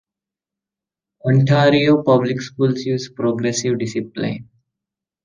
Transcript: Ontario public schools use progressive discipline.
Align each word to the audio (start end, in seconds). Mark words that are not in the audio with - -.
Ontario 1.27 2.01
public 2.01 2.41
schools 2.41 2.79
use 2.85 3.07
progressive 3.11 3.77
discipline. 3.77 4.49